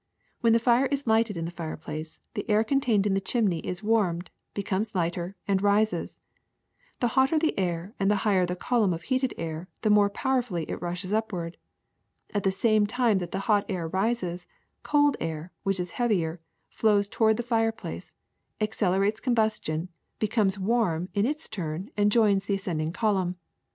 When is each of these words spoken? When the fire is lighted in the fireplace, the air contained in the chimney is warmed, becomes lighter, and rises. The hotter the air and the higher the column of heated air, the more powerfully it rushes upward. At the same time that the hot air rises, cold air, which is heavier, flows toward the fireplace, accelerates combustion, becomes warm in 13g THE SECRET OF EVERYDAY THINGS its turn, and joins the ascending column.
When 0.39 0.53
the 0.53 0.57
fire 0.57 0.87
is 0.87 1.05
lighted 1.05 1.37
in 1.37 1.45
the 1.45 1.51
fireplace, 1.51 2.21
the 2.33 2.49
air 2.49 2.63
contained 2.63 3.05
in 3.05 3.13
the 3.13 3.21
chimney 3.21 3.59
is 3.59 3.83
warmed, 3.83 4.31
becomes 4.55 4.95
lighter, 4.95 5.35
and 5.47 5.61
rises. 5.61 6.19
The 7.01 7.09
hotter 7.09 7.37
the 7.37 7.53
air 7.59 7.93
and 7.99 8.09
the 8.09 8.15
higher 8.25 8.47
the 8.47 8.55
column 8.55 8.93
of 8.95 9.03
heated 9.03 9.31
air, 9.37 9.69
the 9.83 9.91
more 9.91 10.09
powerfully 10.09 10.63
it 10.67 10.81
rushes 10.81 11.13
upward. 11.13 11.55
At 12.33 12.41
the 12.41 12.49
same 12.49 12.87
time 12.87 13.19
that 13.19 13.29
the 13.31 13.41
hot 13.45 13.63
air 13.69 13.87
rises, 13.89 14.47
cold 14.81 15.17
air, 15.19 15.51
which 15.61 15.79
is 15.79 15.91
heavier, 15.91 16.41
flows 16.71 17.07
toward 17.07 17.37
the 17.37 17.43
fireplace, 17.43 18.11
accelerates 18.59 19.19
combustion, 19.19 19.89
becomes 20.17 20.57
warm 20.57 21.09
in 21.13 21.13
13g 21.13 21.13
THE 21.13 21.13
SECRET 21.13 21.13
OF 21.13 21.13
EVERYDAY 21.13 21.27
THINGS 21.27 21.35
its 21.35 21.49
turn, 21.49 21.89
and 21.95 22.11
joins 22.11 22.45
the 22.47 22.55
ascending 22.55 22.91
column. 22.91 23.35